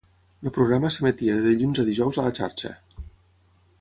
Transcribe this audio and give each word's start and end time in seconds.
El 0.47 0.51
programa 0.53 0.89
s'emetia 0.95 1.35
de 1.39 1.43
dilluns 1.49 1.81
a 1.83 1.85
dijous 1.91 2.19
a 2.23 2.27
la 2.29 2.33
xarxa. 2.41 2.73